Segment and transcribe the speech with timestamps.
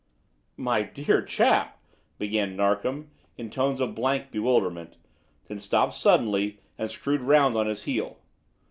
[0.57, 1.79] "My dear chap!"
[2.17, 4.97] began Narkom in tones of blank bewilderment,
[5.45, 8.17] then stopped suddenly and screwed round on his heel.